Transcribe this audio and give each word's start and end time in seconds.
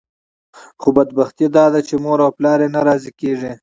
خو 0.81 0.89
بدبختي 0.97 1.47
داده 1.57 1.79
چې 1.87 1.95
مور 2.03 2.19
او 2.25 2.31
پلار 2.37 2.59
یې 2.63 2.69
نه 2.75 2.81
راضي 2.87 3.11
کېږي. 3.19 3.53